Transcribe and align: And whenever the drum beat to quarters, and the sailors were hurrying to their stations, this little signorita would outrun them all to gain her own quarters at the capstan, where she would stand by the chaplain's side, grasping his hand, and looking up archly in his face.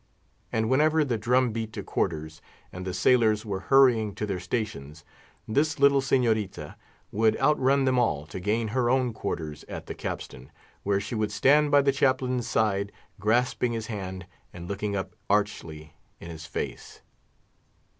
And 0.51 0.67
whenever 0.67 1.05
the 1.05 1.19
drum 1.19 1.51
beat 1.51 1.71
to 1.73 1.83
quarters, 1.83 2.41
and 2.71 2.85
the 2.87 2.91
sailors 2.95 3.45
were 3.45 3.59
hurrying 3.69 4.15
to 4.15 4.25
their 4.25 4.39
stations, 4.39 5.05
this 5.47 5.77
little 5.79 6.01
signorita 6.01 6.75
would 7.11 7.37
outrun 7.39 7.85
them 7.85 7.99
all 7.99 8.25
to 8.25 8.39
gain 8.39 8.69
her 8.69 8.89
own 8.89 9.13
quarters 9.13 9.63
at 9.69 9.85
the 9.85 9.93
capstan, 9.93 10.51
where 10.81 10.99
she 10.99 11.13
would 11.13 11.31
stand 11.31 11.69
by 11.69 11.83
the 11.83 11.91
chaplain's 11.91 12.47
side, 12.47 12.91
grasping 13.19 13.73
his 13.73 13.85
hand, 13.85 14.25
and 14.51 14.67
looking 14.67 14.95
up 14.95 15.15
archly 15.29 15.93
in 16.19 16.31
his 16.31 16.47
face. 16.47 17.01